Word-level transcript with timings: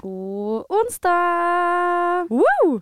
God 0.00 0.64
onsdag! 0.72 2.26
Woo! 2.32 2.80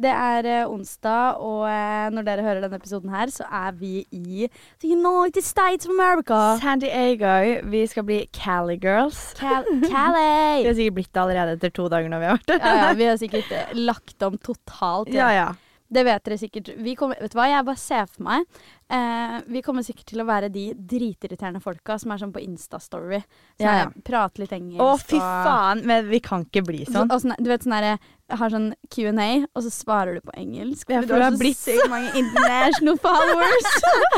Det 0.00 0.10
er 0.10 0.46
eh, 0.48 0.68
onsdag, 0.70 1.40
og 1.42 1.64
eh, 1.68 2.06
når 2.14 2.24
dere 2.24 2.44
hører 2.46 2.62
denne 2.62 2.78
episoden 2.78 3.10
her, 3.12 3.32
så 3.34 3.44
er 3.44 3.74
vi 3.76 4.04
i 4.14 4.46
The 4.80 4.92
United 4.94 5.44
States 5.44 5.88
of 5.88 5.92
America. 5.92 6.38
San 6.62 6.80
Diego. 6.80 7.32
Vi 7.72 7.82
skal 7.90 8.06
bli 8.06 8.20
Cali 8.32 8.78
Girls. 8.80 9.18
Cal 9.36 9.66
Vi 9.82 9.90
har 9.90 10.78
sikkert 10.78 10.96
blitt 11.00 11.10
det 11.12 11.24
allerede 11.24 11.58
etter 11.58 11.74
to 11.74 11.88
dager 11.92 12.08
når 12.12 12.22
vi 12.22 12.30
har 12.30 12.38
vært 12.38 12.52
der. 12.52 12.62
Ja, 12.62 12.86
ja, 12.86 12.94
vi 13.02 13.10
har 13.10 13.18
sikkert 13.20 13.50
eh, 13.52 13.74
lagt 13.74 14.22
om 14.28 14.38
totalt. 14.38 15.12
ja, 15.14 15.32
ja. 15.36 15.50
Det 15.90 16.04
vet 16.06 16.22
dere 16.22 16.36
sikkert. 16.38 16.68
Vi 16.78 16.92
kommer, 16.94 17.18
vet 17.18 17.32
du 17.32 17.34
hva, 17.34 17.48
jeg 17.50 17.66
bare 17.66 17.80
ser 17.82 18.04
for 18.06 18.22
meg 18.22 18.60
eh, 18.90 19.40
Vi 19.46 19.62
kommer 19.62 19.82
sikkert 19.86 20.06
til 20.12 20.20
å 20.20 20.26
være 20.28 20.50
de 20.52 20.74
dritirriterende 20.74 21.62
folka 21.62 21.98
som 21.98 22.10
er 22.12 22.18
sånn 22.22 22.32
på 22.34 22.42
Insta-story. 22.44 23.22
Ja, 23.58 23.64
ja. 23.66 23.84
er- 23.86 23.92
prater 24.04 24.42
litt 24.44 24.52
engelsk. 24.56 24.80
Å, 24.82 24.98
fy 25.00 25.16
og- 25.16 25.44
faen! 25.46 25.84
Men 25.86 26.08
vi 26.10 26.20
kan 26.20 26.44
ikke 26.44 26.64
bli 26.66 26.84
Så, 26.84 26.92
sånn. 26.92 27.10
og 27.10 27.20
sånn, 27.22 27.36
du 27.38 27.48
vet 27.48 27.62
sånn 27.66 27.76
derre 27.80 27.98
Har 28.30 28.48
sånn 28.48 28.68
Q&A, 28.94 29.44
og 29.56 29.62
så 29.64 29.70
svarer 29.74 30.14
du 30.14 30.20
på 30.22 30.30
engelsk. 30.38 30.86
Ja, 30.88 31.00
for 31.00 31.08
du 31.08 31.14
har 31.18 31.32
så 31.32 31.38
blitt 31.40 31.56
så 31.58 31.88
mange 31.90 32.12
international 32.14 32.96
followers. 33.02 33.66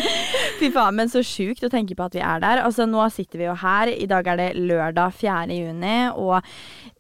Fy 0.61 0.69
faen, 0.71 0.95
men 0.99 1.09
så 1.09 1.23
sjukt 1.25 1.65
å 1.65 1.71
tenke 1.73 1.97
på 1.97 2.05
at 2.05 2.13
vi 2.13 2.21
er 2.21 2.43
der. 2.45 2.61
Altså, 2.61 2.85
nå 2.85 3.07
sitter 3.11 3.39
vi 3.41 3.47
jo 3.47 3.55
her. 3.57 3.89
I 3.89 4.05
dag 4.11 4.27
er 4.29 4.37
det 4.37 4.51
lørdag 4.61 5.15
4. 5.17 5.47
juni, 5.57 5.95
og 6.13 6.43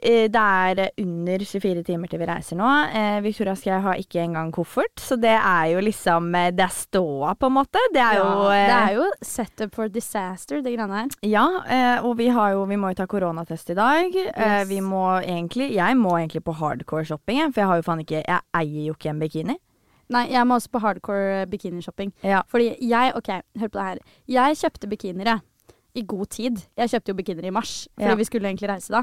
eh, 0.01 0.25
det 0.33 0.41
er 0.41 0.89
under 1.05 1.39
24 1.45 1.85
timer 1.85 2.09
til 2.09 2.19
vi 2.23 2.31
reiser 2.33 2.57
nå. 2.57 2.71
Eh, 2.97 3.21
Victoria 3.21 3.53
jeg 3.61 3.83
ha 3.85 3.93
ikke 4.01 4.25
engang 4.25 4.51
koffert, 4.51 4.97
så 4.97 5.21
det 5.21 5.37
er 5.37 5.67
jo 5.75 5.85
liksom 5.85 6.35
eh, 6.35 6.49
Det 6.57 6.65
er 6.65 6.73
ståa, 6.73 7.35
på 7.37 7.47
en 7.47 7.53
måte. 7.53 7.62
Det 7.73 8.01
er 8.03 8.19
jo 8.19 8.25
Ja, 8.25 8.53
eh, 8.53 8.67
det 8.69 8.77
er 8.77 8.95
jo 8.97 9.09
setup 9.23 9.75
for 9.75 9.89
disaster, 9.89 10.63
det 10.63 10.75
greiene 10.75 11.03
her. 11.03 11.11
Ja, 11.23 11.47
eh, 11.67 12.05
og 12.05 12.17
vi, 12.19 12.29
har 12.29 12.53
jo, 12.53 12.65
vi 12.65 12.77
må 12.77 12.93
jo 12.93 13.01
ta 13.03 13.07
koronatest 13.07 13.71
i 13.71 13.79
dag. 13.79 14.17
Eh, 14.17 14.63
vi 14.69 14.81
må 14.81 15.05
egentlig 15.21 15.73
Jeg 15.75 15.97
må 15.97 16.17
egentlig 16.19 16.45
på 16.45 16.53
hardcore 16.53 17.05
shopping, 17.05 17.53
for 17.53 17.63
jeg 17.63 17.69
har 17.69 17.77
jo 17.77 17.83
faen 17.83 18.01
ikke 18.01 18.25
Jeg 18.25 18.41
eier 18.55 18.89
jo 18.89 18.97
ikke 18.99 19.11
en 19.11 19.23
bikini. 19.23 19.59
Nei, 20.13 20.27
jeg 20.33 20.45
må 20.47 20.59
også 20.59 20.73
på 20.73 20.83
hardcore 20.83 21.43
eh, 21.43 21.47
bikinishopping. 21.49 22.13
Ja. 22.27 22.43
Fordi 22.49 22.75
jeg 22.81 23.15
OK, 23.17 23.31
hør 23.61 23.69
på 23.73 23.79
det 23.79 23.87
her. 23.87 23.99
Jeg 24.29 24.59
kjøpte 24.61 24.91
bikinere. 24.91 25.41
I 25.95 26.03
god 26.09 26.31
tid. 26.33 26.57
Jeg 26.79 26.89
kjøpte 26.89 27.13
jo 27.13 27.17
bikinier 27.19 27.45
i 27.51 27.53
mars, 27.53 27.73
fordi 27.99 28.09
Ja. 28.09 28.15
vi 28.17 28.25
skulle 28.25 28.49
egentlig 28.49 28.69
reise 28.71 28.89
da. 28.95 29.03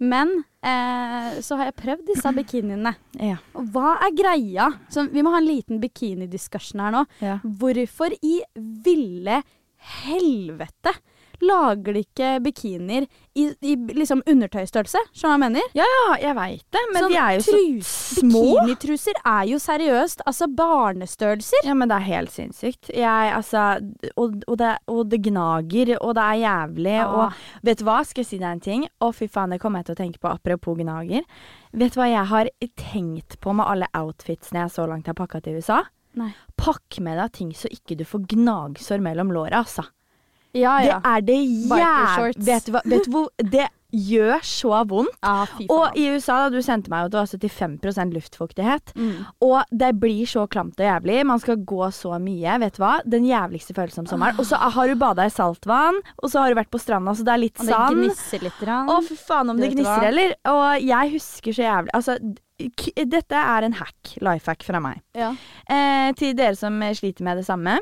Men 0.00 0.30
eh, 0.64 1.40
så 1.44 1.56
har 1.58 1.66
jeg 1.68 1.76
prøvd 1.76 2.06
disse 2.14 2.32
bikiniene. 2.36 2.94
Ja. 3.30 3.36
Og 3.54 3.66
hva 3.74 3.98
er 4.06 4.14
greia? 4.16 4.70
Så 4.88 5.04
vi 5.12 5.20
må 5.22 5.30
ha 5.34 5.38
en 5.42 5.48
liten 5.50 5.80
bikini-discussion 5.82 6.80
her 6.80 6.90
nå. 6.96 7.04
ja. 7.20 7.38
Hvorfor 7.44 8.14
i 8.24 8.40
ville 8.56 9.42
helvete 10.04 10.92
lager 11.44 11.94
de 11.96 12.02
ikke 12.04 12.30
bikinier 12.44 13.06
i, 13.38 13.44
i 13.64 13.74
liksom 13.96 14.20
undertøystørrelse? 14.28 15.00
Skjønner 15.16 15.20
du 15.20 15.26
hva 15.26 15.32
jeg 15.32 15.42
mener? 15.44 15.74
Ja, 15.78 15.88
jeg 16.20 16.36
veit 16.36 16.64
det, 16.76 16.82
men 16.92 17.04
Sånn 17.06 17.12
de 17.14 17.18
er 17.20 17.36
jo 17.36 17.44
så 17.46 17.60
små. 18.20 18.42
Bikinitruser 18.60 19.20
er 19.24 19.44
jo 19.50 19.60
seriøst 19.62 20.24
altså 20.26 20.48
barnestørrelser. 20.58 21.64
Ja, 21.66 21.74
men 21.78 21.90
det 21.90 21.98
er 22.00 22.06
helt 22.08 22.34
sinnssykt. 22.34 22.90
Jeg, 22.94 23.32
altså 23.36 23.64
og, 24.16 24.40
og, 24.46 24.56
det, 24.60 24.72
og 24.90 25.02
det 25.12 25.22
gnager, 25.28 25.94
og 26.00 26.14
det 26.18 26.26
er 26.26 26.40
jævlig, 26.44 26.96
Ja. 27.00 27.06
og 27.08 27.64
vet 27.66 27.78
du 27.80 27.84
hva, 27.86 28.00
skal 28.04 28.24
jeg 28.24 28.30
si 28.32 28.38
deg 28.42 28.50
en 28.50 28.60
ting? 28.64 28.84
Å, 29.00 29.12
fy 29.14 29.28
faen, 29.30 29.54
det 29.54 29.60
kommer 29.62 29.80
jeg 29.80 29.90
til 29.90 29.96
å 29.98 30.00
tenke 30.02 30.20
på 30.22 30.32
apropos 30.32 30.76
gnager. 30.80 31.24
Vet 31.72 31.94
du 31.94 32.00
hva 32.00 32.08
jeg 32.10 32.26
har 32.32 32.50
tenkt 32.80 33.38
på 33.40 33.54
med 33.54 33.66
alle 33.70 33.88
outfitsene 33.96 34.64
jeg 34.66 34.74
så 34.74 34.86
langt 34.90 35.06
har 35.10 35.16
pakka 35.18 35.40
til 35.44 35.60
USA? 35.60 35.82
Nei. 36.18 36.32
Pakk 36.58 36.98
med 37.06 37.20
deg 37.20 37.32
ting 37.36 37.50
så 37.54 37.70
ikke 37.70 37.94
du 38.00 38.02
får 38.08 38.24
gnagsår 38.32 38.98
mellom 39.04 39.30
låra, 39.32 39.60
altså. 39.62 39.84
Ja, 40.56 40.78
ja. 40.82 41.00
Det 41.00 41.10
er 41.10 41.20
det 41.28 41.36
jævlig 41.44 42.46
Vet 42.46 42.66
du 42.66 42.72
hva, 42.74 42.80
vet 42.84 43.04
du 43.06 43.10
hvor 43.14 43.28
Det 43.38 43.68
gjør 43.90 44.38
så 44.46 44.84
vondt. 44.86 45.16
Ah, 45.26 45.50
Og 45.66 45.96
i 45.98 46.04
USA, 46.14 46.36
da, 46.44 46.50
du 46.54 46.62
sendte 46.62 46.92
meg 46.92 47.08
jo 47.08 47.10
det 47.10 47.18
var 47.18 47.26
75% 47.26 48.12
luftfuktighet. 48.14 48.92
Mm. 48.94 49.24
Og 49.42 49.72
det 49.82 49.88
blir 49.98 50.28
så 50.30 50.44
klamt 50.46 50.78
og 50.78 50.86
jævlig. 50.86 51.16
Man 51.26 51.42
skal 51.42 51.56
gå 51.66 51.88
så 51.94 52.12
mye. 52.22 52.54
Vet 52.62 52.78
du 52.78 52.84
hva? 52.84 52.92
Den 53.02 53.26
jævligste 53.26 53.74
følelsen 53.74 54.04
om 54.04 54.10
sommeren. 54.12 54.38
Og 54.38 54.46
så 54.46 54.60
har 54.62 54.86
du 54.86 54.94
bada 55.00 55.26
i 55.26 55.32
saltvann, 55.34 55.98
og 56.22 56.30
så 56.30 56.44
har 56.44 56.54
du 56.54 56.60
vært 56.60 56.70
på 56.70 56.78
stranda, 56.78 57.16
så 57.18 57.26
det 57.26 57.34
er 57.34 57.42
litt 57.42 57.58
sand. 57.66 57.98
Å, 58.94 59.00
fy 59.08 59.18
faen 59.18 59.50
om 59.50 59.58
Du 59.58 59.66
det 59.66 59.72
gnisser, 59.74 60.06
eller? 60.12 60.36
Og 60.54 60.86
jeg 60.86 61.14
husker 61.16 61.58
så 61.58 61.66
jævlig 61.66 61.90
Altså, 61.98 62.18
dette 63.10 63.42
er 63.56 63.66
en 63.66 63.74
hack. 63.80 64.14
Life 64.22 64.46
hack 64.46 64.62
fra 64.62 64.78
meg. 64.86 65.02
ja. 65.18 65.34
Eh, 65.66 66.12
til 66.18 66.34
dere 66.38 66.54
som 66.58 66.78
sliter 66.94 67.26
med 67.26 67.38
det 67.42 67.46
samme. 67.46 67.78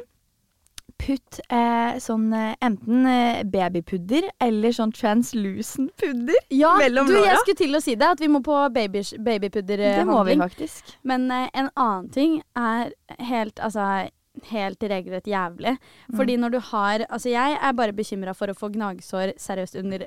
Putt 0.99 1.39
eh, 1.49 1.99
sånn 2.03 2.27
eh, 2.35 2.57
enten 2.65 3.07
eh, 3.07 3.41
babypudder 3.47 4.27
eller 4.43 4.75
sånn 4.75 4.93
translucent 4.93 5.93
pudder 6.01 6.37
ja, 6.51 6.75
mellom 6.81 7.07
du, 7.07 7.15
jeg 7.23 7.39
skulle 7.45 7.61
til 7.63 7.79
å 7.79 7.81
si 7.85 7.95
det, 7.95 8.09
at 8.17 8.21
vi 8.21 8.29
må 8.29 8.43
på 8.45 8.59
baby, 8.75 9.05
Det 9.07 9.19
må 9.19 9.25
vi 9.25 9.39
babypudderhandling. 9.39 10.43
faktisk. 10.43 10.95
Men 11.07 11.31
eh, 11.31 11.49
en 11.55 11.71
annen 11.75 12.09
ting 12.15 12.41
er 12.59 12.93
helt, 13.31 13.59
altså 13.61 14.09
Helt 14.53 14.79
regelrett 14.87 15.27
jævlig. 15.27 15.73
Fordi 16.15 16.37
når 16.39 16.53
du 16.55 16.59
har 16.69 17.03
Altså, 17.09 17.33
jeg 17.33 17.57
er 17.59 17.73
bare 17.75 17.91
bekymra 17.93 18.31
for 18.39 18.47
å 18.47 18.55
få 18.55 18.69
gnagsår 18.71 19.33
seriøst 19.35 19.75
under 19.81 20.05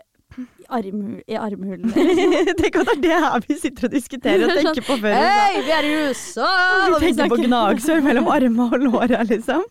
armhul, 0.72 1.22
i 1.28 1.36
armhulen. 1.36 1.92
Tenk 2.59 2.78
at 2.81 2.90
det 2.90 2.96
er 2.96 3.02
det 3.03 3.19
her 3.25 3.46
vi 3.47 3.58
sitter 3.59 3.88
og 3.88 3.96
diskuterer 3.96 4.46
og 4.46 4.53
tenker 4.59 4.86
på 4.88 4.97
før. 5.02 5.16
Hei, 5.18 5.62
vi 5.66 5.74
er 5.75 5.88
i 5.88 5.94
USA! 6.08 6.50
Vi 7.02 7.12
tenker 7.12 7.31
på 7.34 7.40
gnagsår 7.46 8.03
mellom 8.06 8.28
armene 8.31 8.68
og 8.68 8.84
låra, 8.86 9.22
liksom. 9.28 9.64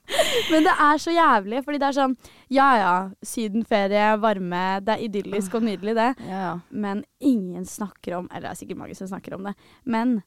Men 0.51 0.67
det 0.67 0.73
er 0.87 1.03
så 1.03 1.15
jævlig, 1.15 1.63
fordi 1.67 1.81
det 1.81 1.89
er 1.91 1.97
sånn 1.97 2.17
Ja 2.53 2.71
ja, 2.79 2.95
sydenferie, 3.27 4.09
varme, 4.23 4.65
det 4.85 4.97
er 4.97 5.05
idyllisk 5.07 5.55
og 5.59 5.67
nydelig, 5.69 5.95
det. 5.99 6.09
Ja. 6.29 6.57
Men 6.71 7.05
ingen 7.21 7.65
snakker 7.69 8.19
om 8.19 8.29
Eller 8.31 8.49
det 8.49 8.53
er 8.55 8.61
sikkert 8.63 8.81
mange 8.81 8.97
som 8.99 9.11
snakker 9.11 9.37
om 9.37 9.47
det. 9.49 9.55
Men 9.85 10.19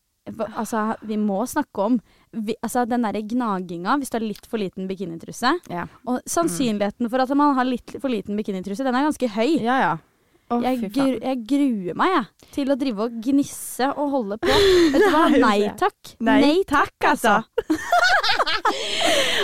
altså, 0.56 0.94
vi 1.04 1.18
må 1.20 1.44
snakke 1.50 1.88
om 1.90 2.00
vi, 2.32 2.56
altså, 2.62 2.86
den 2.90 3.04
derre 3.06 3.22
gnaginga 3.28 3.98
hvis 4.00 4.12
du 4.14 4.18
har 4.18 4.26
litt 4.26 4.48
for 4.50 4.62
liten 4.62 4.88
bikinitruse. 4.90 5.58
Ja. 5.72 5.86
Og 6.08 6.24
sannsynligheten 6.30 7.12
for 7.12 7.24
at 7.24 7.36
man 7.38 7.56
har 7.58 7.68
litt 7.68 7.96
for 8.00 8.12
liten 8.12 8.40
bikinitruse, 8.40 8.86
den 8.86 8.96
er 8.96 9.10
ganske 9.10 9.30
høy. 9.36 9.60
ja, 9.62 9.78
ja. 9.84 9.94
Å, 10.52 10.58
Jeg, 10.62 10.90
gru, 10.94 11.14
jeg 11.24 11.38
gruer 11.50 11.96
meg 11.98 12.12
jeg, 12.14 12.50
til 12.54 12.72
å 12.74 12.76
drive 12.78 13.06
og 13.08 13.14
gnisse 13.24 13.88
og 13.96 14.10
holde 14.12 14.38
på. 14.44 14.50
Vet 14.94 15.02
du 15.02 15.08
hva? 15.14 15.24
Nei 15.40 15.70
takk. 15.80 16.12
Nei 16.28 16.56
takk, 16.70 16.94
altså. 17.14 17.40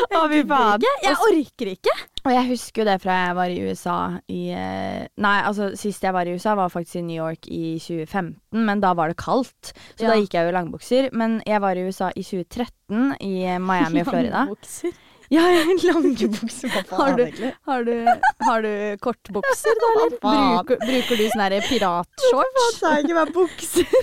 Å, 0.09 0.21
fy 0.31 0.41
faen. 0.49 0.83
Jeg 1.03 1.15
orker 1.25 1.71
ikke. 1.73 1.93
Og 2.25 2.33
jeg 2.35 2.47
husker 2.49 2.81
jo 2.83 2.87
det 2.89 2.97
fra 3.01 3.15
jeg 3.23 3.35
var 3.37 3.51
i 3.53 3.59
USA 3.63 3.95
i 4.29 4.39
eh, 4.51 5.05
Nei, 5.23 5.35
altså 5.47 5.69
sist 5.79 6.03
jeg 6.03 6.13
var 6.13 6.27
i 6.27 6.33
USA, 6.35 6.53
var 6.59 6.71
faktisk 6.73 6.99
i 6.99 7.03
New 7.07 7.15
York 7.17 7.47
i 7.47 7.77
2015, 7.79 8.33
men 8.67 8.83
da 8.83 8.91
var 8.97 9.13
det 9.13 9.17
kaldt. 9.21 9.71
Så 9.95 10.03
Ja. 10.05 10.11
da 10.13 10.17
gikk 10.19 10.35
jeg 10.35 10.45
jo 10.47 10.51
i 10.51 10.57
langbukser. 10.57 11.09
Men 11.15 11.39
jeg 11.47 11.61
var 11.63 11.79
i 11.79 11.85
USA 11.87 12.11
i 12.15 12.23
2013 12.27 13.15
i 13.23 13.35
Miami 13.63 14.03
og 14.03 14.09
Florida. 14.11 14.43
Langbukser. 14.49 14.97
Ja, 15.29 15.43
lange 15.89 16.27
bukser. 16.33 16.71
Hva 16.73 16.81
Har 16.97 17.11
du- 17.17 17.23
egentlig? 17.23 17.51
Har 17.69 17.83
du, 17.85 17.93
har 18.47 18.61
du 18.65 18.71
kortbukser, 19.01 19.73
da, 19.81 19.87
eller? 19.93 20.15
Faen? 20.23 20.55
Bruker, 20.57 20.77
bruker 20.81 21.15
du 21.21 21.25
sånne 21.29 21.59
piratshorts? 21.67 22.63
sa 22.79 22.85
jeg 22.95 23.01
ikke 23.05 23.17
bare 23.19 23.33
bukser? 23.35 23.85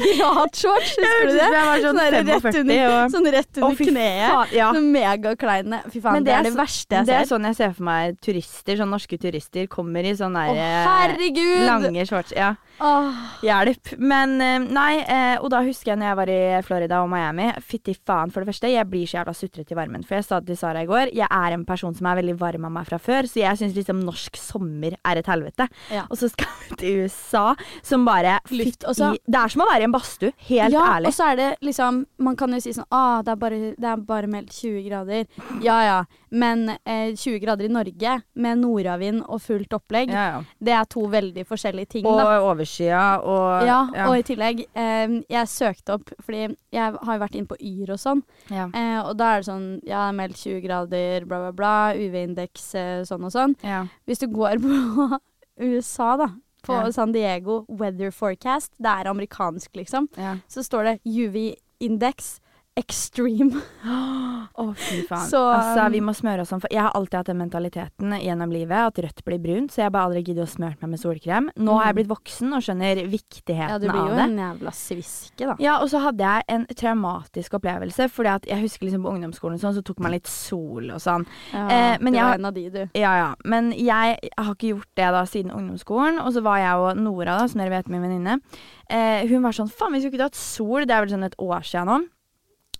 Piratshorts, 0.00 0.90
husker 0.98 1.26
du 1.26 1.32
det? 1.38 1.46
Jeg 1.46 1.64
var 1.70 1.78
sånn 1.86 1.98
Sånn 2.00 2.14
rett 2.14 2.30
45 2.30 2.60
under, 2.60 2.78
og 2.90 2.96
sånn 3.14 3.28
rett 3.34 3.54
under 3.60 3.70
oh, 3.70 3.74
kneet. 3.80 4.52
ja. 4.56 4.68
Sånn 4.76 4.90
megakleine. 4.94 5.78
Fy 5.88 5.98
faen, 6.04 6.14
Men 6.18 6.24
det, 6.26 6.30
det 6.30 6.36
er 6.36 6.42
det 6.48 6.54
verste 6.58 6.92
jeg 6.98 7.04
ser. 7.06 7.10
Det 7.10 7.16
er 7.20 7.26
sånn 7.32 7.44
jeg 7.48 7.54
ser 7.60 7.70
for 7.76 7.84
meg 7.88 8.02
turister, 8.24 8.74
sånn 8.80 8.92
norske 8.92 9.16
turister, 9.20 9.62
kommer 9.72 10.02
i 10.04 10.06
sånne 10.20 10.42
oh, 10.52 10.56
eh, 10.60 10.84
lange 11.68 12.02
shorts. 12.08 12.32
Ja. 12.36 12.50
Åh. 12.80 13.20
Hjelp. 13.44 13.92
Men 13.98 14.36
eh, 14.40 14.58
nei, 14.64 15.00
eh, 15.04 15.36
og 15.40 15.50
da 15.52 15.60
husker 15.64 15.92
jeg 15.92 16.00
når 16.00 16.08
jeg 16.10 16.18
var 16.20 16.32
i 16.32 16.40
Florida 16.66 17.00
og 17.04 17.10
Miami. 17.12 17.48
Fytti 17.64 17.94
faen, 17.96 18.32
for 18.32 18.42
det 18.42 18.50
første, 18.52 18.70
jeg 18.72 18.88
blir 18.90 19.08
så 19.08 19.20
jævla 19.20 19.34
sutrete 19.36 19.74
i 19.74 19.78
varmen. 19.78 20.04
For 20.06 20.18
jeg 20.18 20.26
sa 20.28 20.40
til 20.44 20.58
Sara 20.58 20.84
i 20.84 20.88
går, 20.88 21.12
jeg 21.16 21.28
er 21.28 21.56
en 21.56 21.66
person 21.68 21.94
som 21.96 22.08
er 22.10 22.20
veldig 22.20 22.36
varm 22.40 22.68
av 22.68 22.74
meg 22.78 22.88
fra 22.88 23.00
før, 23.02 23.28
så 23.28 23.42
jeg 23.42 23.60
syns 23.60 23.76
liksom 23.76 24.00
norsk 24.06 24.40
sommer 24.40 24.96
er 24.96 25.20
et 25.20 25.30
helvete. 25.30 25.68
Ja. 25.92 26.06
Og 26.08 26.20
så 26.20 26.30
skal 26.32 26.48
vi 26.64 26.80
til 26.80 27.04
USA, 27.04 27.46
som 27.86 28.06
bare 28.08 28.38
Luft, 28.54 28.86
også. 28.88 29.12
I, 29.14 29.22
Det 29.26 29.42
er 29.42 29.52
som 29.52 29.64
å 29.64 29.68
være 29.70 29.84
i 29.84 29.88
en 29.90 29.96
badstue. 29.96 30.32
Helt 30.48 30.74
ja, 30.74 30.86
ærlig. 30.96 31.10
og 31.12 31.16
så 31.16 31.30
er 31.32 31.40
det 31.40 31.50
liksom 31.66 32.04
Man 32.22 32.36
kan 32.38 32.52
jo 32.54 32.60
si 32.62 32.72
sånn 32.74 32.86
Å, 32.94 33.20
det 33.24 33.32
er 33.32 33.38
bare, 33.40 33.58
det 33.80 33.88
er 33.88 34.02
bare 34.06 34.30
meldt 34.30 34.52
20 34.56 34.82
grader. 34.88 35.26
Ja 35.64 35.78
ja. 35.84 35.98
Men 36.30 36.68
eh, 36.84 37.10
20 37.16 37.40
grader 37.42 37.64
i 37.66 37.68
Norge 37.72 38.12
med 38.38 38.58
nordavind 38.60 39.24
og 39.26 39.40
fullt 39.42 39.72
opplegg, 39.74 40.12
ja, 40.14 40.26
ja. 40.36 40.42
det 40.62 40.74
er 40.78 40.84
to 40.86 41.02
veldig 41.10 41.42
forskjellige 41.48 41.88
ting, 41.96 42.06
Og 42.06 42.18
da. 42.20 42.36
overskya 42.46 43.00
og 43.26 43.64
Ja, 43.66 43.78
og 44.06 44.14
i 44.18 44.22
tillegg 44.22 44.60
eh, 44.74 45.16
Jeg 45.28 45.48
søkte 45.50 45.96
opp, 45.96 46.12
fordi 46.22 46.44
jeg 46.70 46.94
har 47.02 47.16
jo 47.16 47.22
vært 47.24 47.34
inne 47.40 47.50
på 47.50 47.58
Yr 47.58 47.90
og 47.96 47.98
sånn. 47.98 48.22
ja. 48.50 48.68
Eh, 48.72 49.00
og 49.02 49.16
da 49.18 49.32
er 49.34 49.40
det 49.42 49.48
sånn 49.50 49.66
Ja, 49.90 50.04
meldt 50.12 50.38
20 50.38 50.60
grader, 50.68 51.26
bla, 51.26 51.40
bla, 51.48 51.52
bla. 51.52 51.74
UV-indeks 51.98 52.68
eh, 52.78 53.02
sånn 53.10 53.24
og 53.26 53.34
sånn. 53.34 53.56
ja. 53.66 53.82
Hvis 54.06 54.22
du 54.22 54.28
går 54.30 54.62
på 54.62 55.18
USA, 55.70 56.16
da, 56.16 56.28
på 56.62 56.72
Ja. 56.78 56.90
San 56.92 57.10
Diego 57.12 57.64
Weather 57.68 58.10
Forecast, 58.12 58.70
det 58.78 58.86
er 59.00 59.10
amerikansk, 59.10 59.74
liksom, 59.76 60.06
ja. 60.16 60.36
så 60.48 60.62
står 60.62 60.84
det 60.84 60.94
UV-indeks 61.04 62.38
extreme. 62.78 63.60
Å, 64.60 64.64
fy 64.76 65.00
faen. 65.08 65.26
Så, 65.30 65.38
altså, 65.40 65.84
um, 65.86 65.92
vi 65.92 66.00
må 66.04 66.12
smøre 66.16 66.42
oss 66.44 66.52
om. 66.54 66.60
For 66.62 66.70
jeg 66.72 66.80
har 66.84 66.92
alltid 66.96 67.16
hatt 67.18 67.28
den 67.30 67.38
mentaliteten 67.40 68.14
gjennom 68.22 68.52
livet 68.52 68.76
at 68.78 69.00
rødt 69.04 69.22
blir 69.26 69.40
brunt, 69.42 69.72
så 69.74 69.82
jeg 69.84 69.92
bare 69.94 70.08
aldri 70.10 70.22
gidder 70.26 70.46
å 70.46 70.50
smøre 70.50 70.76
meg 70.80 70.92
med 70.94 71.00
solkrem. 71.02 71.48
Nå 71.56 71.76
har 71.78 71.86
jeg 71.90 71.94
Mm. 71.94 71.98
blitt 72.00 72.10
voksen 72.12 72.52
og 72.56 72.62
skjønner 72.64 73.00
Ja, 73.02 73.06
viktigheten 73.10 73.80
du 73.80 73.88
blir 73.88 74.00
av 74.00 74.08
jo 74.10 74.14
det. 74.16 74.26
en 74.28 74.36
jævla 74.38 74.72
sviske, 74.76 75.46
da. 75.50 75.56
Ja, 75.58 75.78
og 75.82 75.88
så 75.92 76.00
hadde 76.04 76.18
jeg 76.24 76.44
en 76.48 76.66
traumatisk 76.66 77.56
opplevelse, 77.60 78.08
fordi 78.10 78.28
at 78.34 78.46
jeg 78.46 78.60
husker 78.62 78.86
liksom 78.86 79.02
på 79.04 79.12
ungdomsskolen 79.14 79.58
sånn, 79.60 79.74
så 79.74 79.82
tok 79.84 79.98
man 80.00 80.12
litt 80.12 80.26
sol 80.30 80.90
og 80.90 81.00
sånn. 81.00 81.26
Ja, 81.52 81.66
Eh, 81.70 81.98
men 82.00 82.12
du 82.12 82.18
var 82.20 82.34
en 82.34 82.44
av 82.44 82.54
de, 82.54 82.68
du. 82.70 82.88
Ja, 82.94 83.14
ja. 83.16 83.34
Men 83.44 83.72
jeg 83.72 84.18
har 84.38 84.54
ikke 84.54 84.74
gjort 84.76 84.88
det 84.96 85.10
da 85.12 85.22
siden 85.24 85.50
ungdomsskolen. 85.52 86.20
Og 86.24 86.32
så 86.34 86.42
var 86.42 86.58
jeg 86.58 86.74
og 86.76 86.96
Nora, 86.96 87.38
da, 87.38 87.46
som 87.46 87.60
dere 87.60 87.70
vet, 87.70 87.88
min 87.88 88.02
venninne. 88.02 88.40
Eh, 88.88 89.26
hun 89.28 89.42
var 89.42 89.52
sånn 89.52 89.70
Faen, 89.70 89.92
vi 89.92 90.00
skulle 90.00 90.12
ikke 90.18 90.30
tatt 90.30 90.34
sol. 90.34 90.84
Det 90.86 90.90
er 90.90 91.04
vel 91.06 91.10
sånn 91.16 91.24
et 91.24 91.36
år 91.38 91.60
siden 91.62 91.86
nå. 91.86 92.00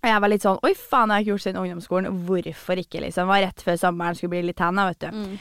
Og 0.01 0.09
jeg 0.09 0.21
var 0.23 0.31
litt 0.31 0.45
sånn 0.45 0.63
Oi, 0.65 0.71
faen, 0.77 1.11
jeg 1.11 1.13
har 1.13 1.25
ikke 1.25 1.33
gjort 1.35 1.43
siden 1.45 1.61
ungdomsskolen. 1.61 2.23
Hvorfor 2.25 2.81
ikke, 2.81 3.03
liksom? 3.03 3.27
Det 3.27 3.33
var 3.33 3.45
rett 3.45 3.63
før 3.67 3.77
sommeren 3.77 4.17
skulle 4.17 4.33
bli 4.33 4.47
litt 4.49 4.57
tanna, 4.61 4.87
vet 4.89 5.03
du. 5.03 5.11
Mm. 5.13 5.37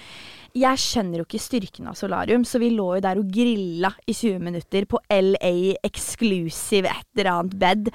Jeg 0.60 0.80
skjønner 0.82 1.20
jo 1.20 1.24
ikke 1.28 1.38
styrken 1.38 1.86
av 1.86 1.94
solarium, 1.94 2.42
så 2.42 2.58
vi 2.58 2.72
lå 2.74 2.88
jo 2.96 3.02
der 3.04 3.20
og 3.20 3.28
grilla 3.30 3.92
i 4.02 4.14
20 4.16 4.40
minutter 4.42 4.86
på 4.90 4.98
LA 5.14 5.76
Exclusive 5.86 6.90
et 6.90 7.06
eller 7.14 7.30
annet 7.36 7.54
bed. 7.62 7.92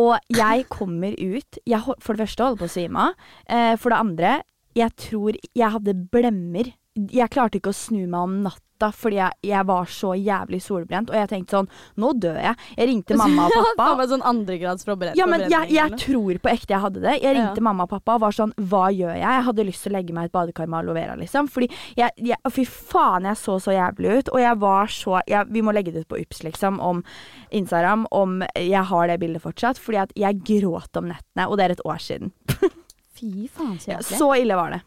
Og 0.00 0.16
jeg 0.32 0.66
kommer 0.72 1.12
ut 1.12 1.60
jeg, 1.68 1.96
For 2.00 2.16
det 2.16 2.24
første 2.24 2.48
holder 2.48 2.62
på 2.62 2.70
å 2.70 2.74
svime 2.78 3.06
av. 3.10 3.28
Eh, 3.44 3.74
for 3.76 3.92
det 3.92 4.00
andre, 4.06 4.34
jeg 4.78 4.96
tror 5.04 5.36
jeg 5.36 5.74
hadde 5.76 5.98
blemmer. 6.14 6.72
Jeg 6.96 7.32
klarte 7.32 7.60
ikke 7.60 7.72
å 7.72 7.76
snu 7.76 8.00
meg 8.06 8.20
om 8.20 8.38
natta 8.82 8.96
fordi 8.96 9.18
jeg, 9.18 9.32
jeg 9.46 9.66
var 9.68 9.86
så 9.90 10.12
jævlig 10.18 10.60
solbrent. 10.62 11.10
Og 11.10 11.16
jeg 11.16 11.30
tenkte 11.30 11.58
sånn 11.58 11.68
Nå 12.02 12.12
dør 12.20 12.38
jeg. 12.40 12.56
Jeg 12.76 12.88
ringte 12.90 13.16
mamma 13.20 13.46
og 13.46 13.54
pappa. 13.76 13.88
ja, 14.02 14.08
sånn 14.12 14.24
andregrads 14.26 14.86
Ja, 15.18 15.26
men 15.30 15.46
jeg, 15.50 15.70
jeg 15.72 15.98
tror 16.00 16.40
på 16.42 16.52
ekte 16.52 16.74
jeg 16.74 16.82
hadde 16.82 17.02
det. 17.04 17.16
Jeg 17.22 17.36
ringte 17.36 17.62
Ja. 17.62 17.66
mamma 17.68 17.86
og 17.86 17.92
pappa 17.92 18.16
og 18.16 18.24
var 18.26 18.36
sånn 18.36 18.54
Hva 18.58 18.88
gjør 18.92 19.14
jeg? 19.14 19.22
Jeg 19.22 19.46
hadde 19.48 19.66
lyst 19.68 19.86
til 19.86 19.92
å 19.92 19.96
legge 19.98 20.16
meg 20.16 20.28
i 20.28 20.30
et 20.30 20.36
badekar 20.36 20.68
med 20.68 20.82
aloe 20.82 20.96
vera, 20.96 21.16
liksom. 21.18 21.48
Fordi 21.52 21.70
jeg, 21.98 22.10
jeg 22.16 22.52
Fy 22.52 22.66
faen, 22.68 23.24
jeg 23.30 23.38
så 23.40 23.58
så 23.62 23.72
jævlig 23.72 24.18
ut. 24.18 24.32
Og 24.34 24.42
jeg 24.42 24.60
var 24.60 24.92
så 24.92 25.20
jeg, 25.28 25.48
Vi 25.52 25.62
må 25.64 25.72
legge 25.74 25.92
det 25.94 26.04
ut 26.04 26.10
på 26.10 26.20
Ups, 26.22 26.42
liksom, 26.44 26.80
om 26.82 27.02
Instagram, 27.50 28.06
om 28.12 28.42
jeg 28.58 28.84
har 28.92 29.08
det 29.08 29.18
bildet 29.22 29.44
fortsatt. 29.44 29.80
Fordi 29.80 30.02
at 30.04 30.14
jeg 30.18 30.42
gråt 30.44 31.00
om 31.00 31.08
nettene, 31.10 31.48
og 31.48 31.58
det 31.58 31.66
er 31.68 31.76
et 31.76 31.84
år 31.88 32.00
siden. 32.02 32.32
Fy 33.16 33.48
faen, 33.52 33.76
så 33.80 33.94
jævlig. 33.94 34.18
Så 34.18 34.32
ille 34.40 34.58
var 34.58 34.76
det. 34.76 34.82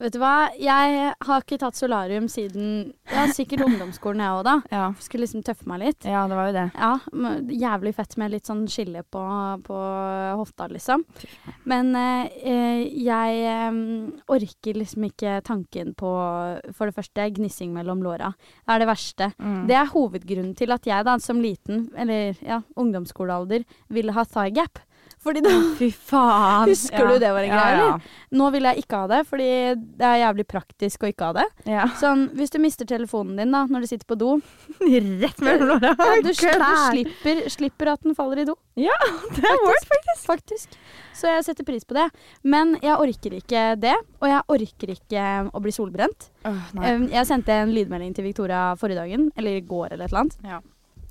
Vet 0.00 0.14
du 0.14 0.20
hva, 0.22 0.48
jeg 0.56 1.10
har 1.26 1.42
ikke 1.42 1.58
tatt 1.60 1.76
solarium 1.76 2.24
siden 2.32 2.92
Ja, 3.10 3.26
sikkert 3.36 3.66
ungdomsskolen, 3.66 4.22
jeg 4.24 4.38
òg, 4.38 4.42
da. 4.46 4.54
Ja. 4.72 4.86
Skulle 5.02 5.26
liksom 5.26 5.44
tøffe 5.44 5.68
meg 5.68 5.82
litt. 5.82 6.06
ja, 6.08 6.22
det 6.30 6.38
var 6.38 6.48
jo 6.48 6.54
det. 6.56 6.66
Ja, 6.72 6.92
jævlig 7.60 7.92
fett 7.98 8.16
med 8.20 8.32
litt 8.32 8.48
sånn 8.48 8.64
skille 8.70 9.02
på, 9.04 9.22
på 9.66 9.80
hofta, 10.40 10.70
liksom. 10.72 11.04
Men 11.68 11.92
eh, 11.98 12.86
jeg 12.96 13.42
eh, 13.50 13.80
orker 14.32 14.80
liksom 14.80 15.08
ikke 15.10 15.36
tanken 15.46 15.92
på, 15.98 16.12
for 16.72 16.88
det 16.88 16.96
første, 16.96 17.28
gnissing 17.36 17.74
mellom 17.76 18.04
låra. 18.06 18.32
Det 18.64 18.76
er 18.76 18.84
det 18.84 18.90
verste. 18.90 19.32
Mm. 19.36 19.64
Det 19.68 19.76
er 19.76 19.92
hovedgrunnen 19.92 20.54
til 20.56 20.72
at 20.72 20.88
jeg 20.88 21.08
da, 21.10 21.18
som 21.20 21.42
liten, 21.44 21.90
eller 21.98 22.40
ja, 22.40 22.62
ungdomsskolealder, 22.80 23.68
ville 23.92 24.16
ha 24.16 24.24
thigh 24.24 24.54
gap. 24.56 24.80
Fordi 25.20 25.42
da 25.44 25.50
Fy 25.76 25.90
faen. 25.92 26.68
Husker 26.70 27.10
du 27.10 27.18
det 27.20 27.28
var 27.34 27.44
en 27.44 27.50
greie, 27.52 27.80
ja, 27.82 27.96
Nå 28.32 28.46
vil 28.54 28.64
jeg 28.70 28.84
ikke 28.84 29.00
ha 29.02 29.08
det, 29.10 29.18
fordi 29.28 29.48
det 30.00 30.06
er 30.06 30.20
jævlig 30.22 30.46
praktisk 30.48 31.02
å 31.04 31.10
ikke 31.10 31.26
ha 31.28 31.34
det. 31.36 31.44
Ja. 31.68 31.84
Sånn, 32.00 32.22
hvis 32.38 32.52
du 32.54 32.56
mister 32.62 32.88
telefonen 32.88 33.36
din 33.42 33.52
da, 33.52 33.66
når 33.68 33.84
du 33.84 33.88
sitter 33.90 34.08
på 34.08 34.16
do. 34.20 34.30
Rett 34.80 35.42
mellom 35.44 35.74
låra. 35.74 35.92
ja, 35.98 36.16
du, 36.24 36.30
du 36.30 36.32
slipper, 36.40 37.42
slipper 37.52 37.92
at 37.92 38.02
den 38.06 38.16
faller 38.16 38.40
i 38.40 38.48
do. 38.48 38.56
Ja, 38.80 38.96
Det 39.36 39.44
er 39.44 39.60
vårt, 39.66 39.86
faktisk. 39.92 40.24
Faktisk. 40.30 40.80
Så 41.20 41.28
jeg 41.28 41.44
setter 41.44 41.66
pris 41.68 41.84
på 41.84 41.98
det. 41.98 42.06
Men 42.46 42.78
jeg 42.80 42.96
orker 42.96 43.36
ikke 43.42 43.64
det, 43.82 43.96
og 44.22 44.28
jeg 44.30 44.42
orker 44.56 44.94
ikke 44.96 45.24
å 45.52 45.60
bli 45.60 45.74
solbrent. 45.76 46.30
Um, 46.48 47.08
Jeg 47.12 47.26
sendte 47.28 47.52
en 47.60 47.74
lydmelding 47.76 48.14
til 48.16 48.24
Victoria 48.30 48.70
forrige 48.80 49.02
dagen, 49.02 49.28
eller 49.36 49.58
i 49.58 49.64
går 49.68 49.90
eller 49.92 50.06
et 50.06 50.14
eller 50.14 50.24
annet, 50.24 50.38
Ja. 50.48 50.62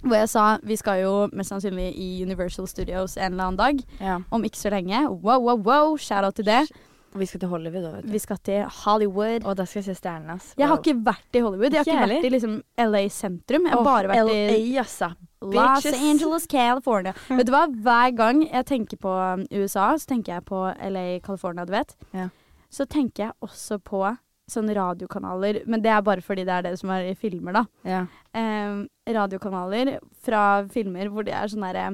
Hvor 0.04 0.16
jeg 0.16 0.30
sa 0.32 0.44
vi 0.64 0.78
skal 0.80 1.02
jo 1.04 1.16
mest 1.36 1.52
sannsynlig 1.52 1.90
i 2.00 2.10
Universal 2.24 2.68
Studios 2.72 3.18
en 3.18 3.34
eller 3.34 3.50
annen 3.50 3.60
dag, 3.60 3.82
ja. 4.00 4.20
om 4.32 4.46
ikke 4.48 4.60
så 4.60 4.72
lenge. 4.74 5.02
Wow, 5.10 5.42
wow, 5.44 5.58
wow, 5.58 5.98
shout 5.98 6.24
out 6.24 6.40
til 6.40 6.48
det. 6.48 6.64
Og 7.10 7.24
vi 7.24 7.26
skal 7.26 7.42
til 7.42 7.50
Hollywood 7.50 7.86
òg, 7.88 7.94
vet 7.96 8.06
du. 8.06 8.12
Vi 8.14 8.20
skal 8.22 8.38
til 8.46 8.66
Hollywood. 8.84 9.46
Og 9.50 9.56
da 9.58 9.66
skal 9.66 9.80
jeg 9.82 9.88
se 9.88 9.96
stjernene, 9.98 10.36
ass. 10.38 10.52
Jeg 10.60 10.70
har 10.70 10.78
ikke 10.78 11.00
vært 11.08 11.40
i 11.40 11.42
Hollywood. 11.42 11.74
Jeg 11.74 11.82
har 11.82 11.90
Ikke 11.90 12.12
vært 12.14 12.28
i 12.28 12.32
liksom 12.36 12.60
LA 12.86 13.02
sentrum. 13.14 13.66
Jeg 13.66 13.74
har 13.74 13.82
oh, 13.82 13.88
bare 13.88 14.12
vært 14.12 14.30
i 14.30 14.44
LA, 14.52 14.84
altså. 14.84 15.10
Los 15.42 15.56
bitches. 15.56 16.02
Angeles, 16.04 16.46
California. 16.52 17.16
Vet 17.40 17.48
du 17.48 17.54
hva? 17.56 17.64
Hver 17.72 18.14
gang 18.18 18.44
jeg 18.46 18.68
tenker 18.70 19.02
på 19.02 19.10
um, 19.10 19.46
USA, 19.56 19.90
så 19.98 20.14
tenker 20.14 20.38
jeg 20.38 20.46
på 20.52 20.62
LA, 20.92 21.08
California, 21.26 21.66
du 21.66 21.74
vet. 21.74 21.96
Ja. 22.14 22.28
Så 22.70 22.86
tenker 22.86 23.30
jeg 23.30 23.34
også 23.42 23.80
på 23.82 24.04
sånne 24.52 24.76
radiokanaler, 24.78 25.62
men 25.70 25.82
det 25.84 25.92
er 25.94 26.02
bare 26.06 26.22
fordi 26.26 26.46
det 26.48 26.56
er 26.56 26.66
det 26.70 26.80
som 26.80 26.90
er 26.96 27.10
i 27.12 27.16
filmer, 27.18 27.54
da. 27.62 27.66
Ja. 27.88 28.02
Eh, 28.34 28.82
radiokanaler 29.16 29.98
fra 30.26 30.64
filmer 30.70 31.10
hvor 31.10 31.26
de 31.26 31.32
er 31.34 31.48
sånn 31.50 31.64
derre 31.66 31.86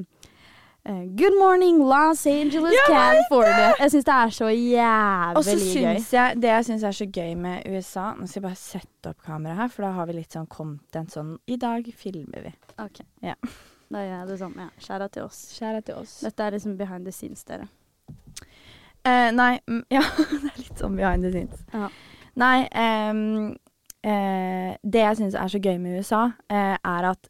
eh, 0.86 1.04
Good 1.18 1.38
morning, 1.40 1.78
Los 1.82 2.26
Angeles, 2.26 2.74
Jeg 2.76 2.90
California. 2.90 3.70
Jeg 3.80 3.94
syns 3.94 4.08
det 4.08 4.16
er 4.16 4.34
så 4.36 4.50
Og 4.50 5.44
så 5.44 5.54
jævlig 5.54 5.70
gøy. 5.70 5.94
syns 5.96 6.10
jeg 6.12 6.40
Det 6.42 6.50
jeg 6.52 6.66
syns 6.68 6.84
er 6.84 6.98
så 7.00 7.06
gøy 7.10 7.32
med 7.36 7.64
USA 7.72 8.10
Nå 8.14 8.26
skal 8.28 8.40
jeg 8.42 8.46
bare 8.48 8.60
sette 8.60 9.10
opp 9.14 9.24
kameraet 9.26 9.62
her, 9.62 9.72
for 9.72 9.86
da 9.88 9.94
har 9.96 10.06
vi 10.10 10.18
litt 10.20 10.36
sånn 10.36 10.46
content 10.46 11.16
sånn 11.16 11.38
I 11.46 11.56
dag 11.56 11.88
filmer 11.96 12.44
vi. 12.50 12.54
Ok. 12.78 13.00
Ja. 13.24 13.34
Da 13.90 14.02
gjør 14.02 14.16
jeg 14.18 14.28
det 14.28 14.38
sånn. 14.40 14.54
Ja. 14.58 14.68
Skjæra 14.82 15.08
til 15.14 15.22
oss. 15.28 15.40
Kjære 15.60 15.82
til 15.86 15.98
oss. 16.00 16.14
Dette 16.26 16.42
er 16.46 16.56
liksom 16.56 16.76
behind 16.78 17.06
the 17.06 17.12
scenes, 17.14 17.44
dere. 17.46 17.68
Eh, 19.06 19.30
nei, 19.30 19.60
mm, 19.70 19.84
ja, 19.96 20.02
det 20.18 20.50
er 20.50 20.58
litt 20.58 20.80
sånn 20.82 20.96
behind 20.98 21.22
the 21.26 21.30
scenes. 21.30 21.62
Ja. 21.72 21.88
Nei, 22.36 22.66
eh, 22.68 23.12
det 24.84 25.00
jeg 25.06 25.16
syns 25.20 25.34
er 25.38 25.48
så 25.52 25.60
gøy 25.62 25.78
med 25.82 25.96
USA, 26.00 26.22
eh, 26.52 26.76
er 26.76 27.02
at 27.12 27.22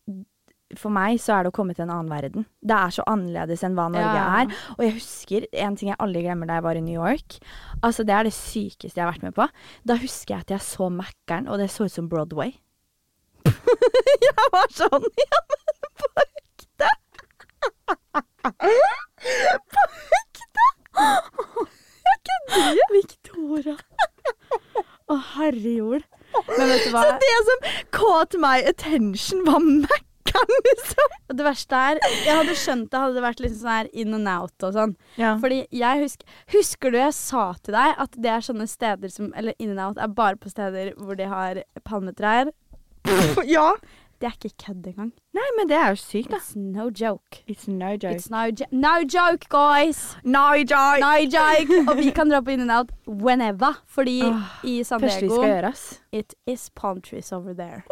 for 0.76 0.90
meg 0.90 1.20
så 1.22 1.30
er 1.36 1.42
det 1.46 1.52
å 1.52 1.54
komme 1.54 1.74
til 1.76 1.84
en 1.86 1.92
annen 1.94 2.10
verden. 2.10 2.42
Det 2.60 2.74
er 2.74 2.90
så 2.90 3.02
annerledes 3.06 3.62
enn 3.64 3.76
hva 3.78 3.84
Norge 3.88 4.16
Ja. 4.18 4.40
er. 4.42 4.46
Og 4.74 4.80
jeg 4.82 4.94
husker 4.96 5.46
en 5.52 5.76
ting 5.78 5.88
jeg 5.92 5.96
aldri 6.02 6.22
glemmer 6.24 6.46
da 6.50 6.54
jeg 6.58 6.64
var 6.66 6.74
i 6.74 6.80
New 6.82 6.98
York. 7.00 7.38
Altså 7.86 8.02
Det 8.04 8.12
er 8.16 8.22
det 8.24 8.32
sykeste 8.34 8.98
jeg 8.98 9.04
har 9.06 9.12
vært 9.12 9.22
med 9.22 9.34
på. 9.36 9.46
Da 9.86 9.94
husker 9.96 10.34
jeg 10.34 10.40
at 10.40 10.50
jeg 10.50 10.60
så 10.66 10.88
Mækkern, 10.90 11.46
og 11.48 11.58
det 11.62 11.70
så 11.70 11.84
ut 11.86 11.92
som 11.94 12.08
Broadway. 12.10 12.56
jeg 13.46 14.34
var 14.52 14.66
sånn 14.74 15.06
Ja, 15.22 15.38
men 15.46 15.62
på 16.02 16.08
ekte! 16.26 16.90
på 19.70 19.82
ekte! 20.18 20.66
Jeg 22.06 22.18
kødder 22.26 22.74
ikke. 22.74 22.90
Victoria. 22.92 23.76
Å, 25.06 25.16
herre 25.36 25.72
jord. 25.78 26.04
Men 26.50 26.68
vet 26.72 26.84
du 26.86 26.90
hva? 26.94 27.04
Så 27.06 27.16
det 27.22 27.36
som 27.48 27.70
caught 27.94 28.34
my 28.42 28.58
attention, 28.66 29.44
var 29.46 29.60
Mækkern, 29.62 30.54
liksom. 30.66 31.14
Det 31.38 31.44
verste 31.46 31.78
er 31.92 32.00
Jeg 32.26 32.34
hadde 32.40 32.56
skjønt 32.58 32.90
det 32.92 32.98
hadde 33.00 33.14
det 33.16 33.22
vært 33.24 33.40
litt 33.44 33.54
sånn 33.56 33.70
her 33.72 33.88
in 33.92 34.16
and 34.18 34.28
out 34.28 34.66
og 34.66 34.74
sånn. 34.74 34.96
Ja. 35.20 35.36
Fordi 35.42 35.62
jeg 35.74 36.02
husker 36.02 36.34
Husker 36.56 36.92
du 36.92 36.98
jeg 37.00 37.14
sa 37.16 37.44
til 37.62 37.76
deg 37.78 38.02
at 38.04 38.18
det 38.26 38.32
er 38.34 38.44
sånne 38.44 38.66
steder 38.70 39.12
som 39.14 39.30
Eller 39.38 39.56
in 39.62 39.72
and 39.76 39.80
out 39.86 40.02
er 40.02 40.10
bare 40.12 40.36
på 40.42 40.50
steder 40.52 40.92
hvor 40.98 41.16
de 41.18 41.30
har 41.30 41.62
palmetrær? 41.86 42.50
ja. 43.46 43.68
Det 44.20 44.26
er 44.30 44.32
ikke 44.38 44.54
kødd 44.64 44.86
engang. 44.88 45.10
Nei, 45.36 45.46
men 45.58 45.68
det 45.68 45.76
er 45.76 45.90
jo 45.92 45.98
sykt, 46.00 46.30
da. 46.32 46.38
It's 46.40 46.54
no 46.56 46.88
joke. 46.88 47.42
It's 47.46 47.68
no 47.68 47.90
joke. 47.96 48.14
It's 48.16 48.30
no, 48.30 48.44
jo 48.48 48.64
no 48.72 48.94
joke, 49.04 49.48
guys! 49.52 50.16
no 50.24 50.54
joke. 50.56 51.00
No 51.00 51.16
joke! 51.36 51.82
Og 51.90 51.96
vi 52.00 52.10
kan 52.16 52.30
dra 52.32 52.40
på 52.40 52.50
in 52.56 52.60
and 52.64 52.72
out 52.72 52.92
whenever. 53.06 53.76
Fordi 53.86 54.22
oh, 54.24 54.40
i 54.64 54.82
San 54.84 55.00
Diego. 55.00 55.72
It 56.12 56.34
is 56.46 56.70
palm 56.74 57.00
trees 57.02 57.32
over 57.32 57.52
there. 57.52 57.84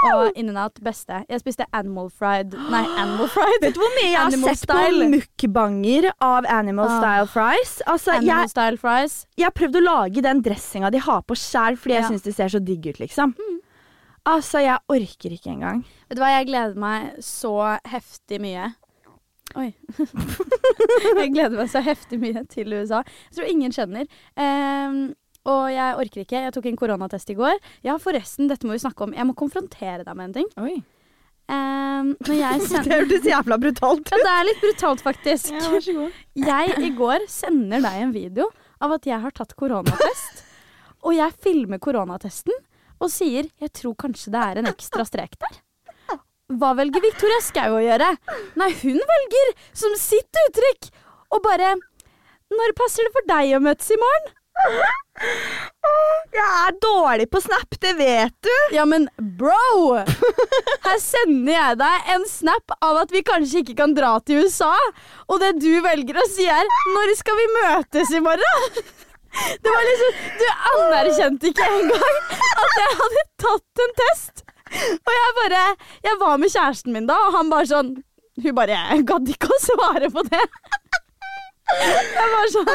Og 0.00 0.32
in 0.36 0.48
and 0.48 0.58
out 0.58 0.78
beste. 0.84 1.24
Jeg 1.28 1.40
spiste 1.42 1.66
animal 1.76 2.08
fried 2.10 2.54
Nei, 2.70 2.84
animal 3.02 3.28
fried. 3.28 3.58
Vet 3.60 3.74
du 3.76 3.82
hvor 3.82 3.92
mye 3.98 4.08
jeg 4.08 4.20
har 4.20 4.36
sett 4.36 4.62
style. 4.62 5.04
på 5.04 5.10
mukbanger 5.16 6.08
av 6.24 6.48
Animal 6.48 6.88
oh. 6.88 6.94
Style 7.02 7.28
Fries? 7.28 7.74
Altså, 7.86 8.14
Animal 8.16 8.46
jeg, 8.46 8.52
style 8.54 8.80
fries. 8.80 9.18
jeg 9.36 9.44
har 9.50 9.56
prøvd 9.56 9.76
å 9.76 9.84
lage 9.84 10.24
den 10.24 10.40
dressinga 10.46 10.90
de 10.94 11.02
har 11.04 11.20
på 11.28 11.36
sjæl, 11.36 11.76
fordi 11.76 11.98
jeg 11.98 12.02
Ja. 12.06 12.08
syns 12.08 12.24
det 12.24 12.34
ser 12.34 12.48
så 12.48 12.62
digg 12.64 12.86
ut, 12.86 13.00
liksom. 13.02 13.34
Altså, 14.28 14.60
jeg 14.60 14.78
orker 14.92 15.32
ikke 15.32 15.54
engang. 15.54 15.80
Vet 16.08 16.18
du 16.18 16.22
hva, 16.22 16.34
jeg 16.34 16.50
gleder 16.50 16.76
meg 16.80 17.16
så 17.24 17.54
heftig 17.88 18.40
mye. 18.42 18.68
Oi. 19.58 19.70
jeg 21.20 21.32
gleder 21.32 21.56
meg 21.56 21.70
så 21.72 21.82
heftig 21.82 22.20
mye 22.22 22.44
til 22.52 22.70
USA. 22.76 23.00
Jeg 23.30 23.38
tror 23.38 23.50
ingen 23.50 23.74
skjønner. 23.74 24.06
Um, 24.36 25.00
og 25.48 25.66
jeg 25.72 25.96
orker 26.04 26.22
ikke. 26.22 26.44
Jeg 26.44 26.54
tok 26.54 26.68
en 26.68 26.78
koronatest 26.78 27.32
i 27.32 27.36
går. 27.38 27.56
Ja, 27.86 27.96
forresten, 28.02 28.50
dette 28.50 28.68
må 28.68 28.76
vi 28.76 28.82
snakke 28.84 29.06
om. 29.06 29.16
Jeg 29.16 29.26
må 29.26 29.34
konfrontere 29.38 30.04
deg 30.04 30.16
med 30.18 30.30
en 30.30 30.36
ting. 30.40 30.50
Oi. 30.60 30.76
Um, 31.50 32.12
jeg 32.28 32.60
Det 32.60 32.68
sender 32.68 32.92
hørtes 33.00 33.24
jævla 33.26 33.56
brutalt 33.58 34.12
Ja, 34.12 34.20
det 34.22 34.34
er 34.36 34.48
litt 34.52 34.60
brutalt, 34.62 35.02
faktisk. 35.02 35.50
vær 35.56 35.82
så 35.82 35.96
god. 35.96 36.20
Jeg 36.50 36.76
i 36.86 36.92
går 36.94 37.26
sender 37.32 37.82
deg 37.82 38.04
en 38.04 38.14
video 38.14 38.46
av 38.80 38.94
at 38.94 39.08
jeg 39.08 39.18
har 39.20 39.34
tatt 39.34 39.56
koronatest. 39.58 40.44
Og 41.04 41.12
jeg 41.16 41.34
filmer 41.42 41.80
koronatesten 41.82 42.54
og 43.00 43.10
sier 43.10 43.48
'jeg 43.60 43.72
tror 43.72 43.94
kanskje 43.96 44.32
det 44.32 44.42
er 44.44 44.58
en 44.58 44.70
ekstra 44.70 45.04
strek 45.04 45.36
der'. 45.40 45.60
Hva 46.50 46.74
velger 46.74 47.02
Victoria 47.04 47.38
Skau 47.40 47.76
å 47.78 47.84
gjøre? 47.84 48.10
Nei, 48.58 48.70
hun 48.82 48.98
velger 49.12 49.52
som 49.72 49.94
sitt 49.94 50.40
uttrykk 50.48 50.90
Og 51.30 51.42
bare 51.44 51.76
Når 52.50 52.74
passer 52.74 53.06
det 53.06 53.14
for 53.14 53.28
deg 53.30 53.54
å 53.54 53.62
møtes 53.62 53.92
i 53.94 53.98
morgen? 54.00 54.32
Jeg 56.34 56.46
er 56.66 56.76
dårlig 56.82 57.26
på 57.30 57.40
Snap, 57.42 57.76
det 57.82 57.92
vet 57.98 58.34
du. 58.42 58.52
Ja, 58.74 58.84
men 58.88 59.08
bro! 59.38 60.00
Her 60.84 60.98
sender 61.02 61.52
jeg 61.52 61.78
deg 61.80 62.10
en 62.14 62.26
snap 62.30 62.74
av 62.82 63.02
at 63.04 63.14
vi 63.14 63.22
kanskje 63.26 63.62
ikke 63.62 63.76
kan 63.82 63.94
dra 63.96 64.16
til 64.24 64.44
USA. 64.44 64.72
Og 65.28 65.40
det 65.42 65.56
du 65.62 65.72
velger 65.84 66.18
å 66.18 66.26
si 66.30 66.46
er 66.50 66.66
'Når 66.66 67.14
skal 67.22 67.38
vi 67.40 67.46
møtes 67.56 68.14
i 68.14 68.24
morgen?' 68.26 68.99
Det 69.62 69.70
var 69.70 69.88
liksom 69.88 70.22
Du 70.40 70.46
anerkjente 70.74 71.50
ikke 71.50 71.66
engang 71.78 72.20
at 72.64 72.78
jeg 72.80 72.96
hadde 73.00 73.24
tatt 73.44 73.84
en 73.84 73.94
test. 74.02 74.44
Og 74.98 75.12
jeg 75.16 75.34
bare 75.40 75.64
Jeg 76.06 76.18
var 76.20 76.38
med 76.38 76.52
kjæresten 76.52 76.94
min 76.94 77.08
da, 77.10 77.16
og 77.26 77.36
han 77.38 77.50
bare 77.52 77.68
sånn 77.70 77.94
Hun 78.42 78.54
bare 78.58 78.76
Jeg 78.76 79.06
gadd 79.08 79.32
ikke 79.34 79.50
å 79.50 79.58
svare 79.62 80.10
på 80.14 80.24
det. 80.30 80.44
Jeg 81.70 82.30
var 82.34 82.50
sånn 82.54 82.70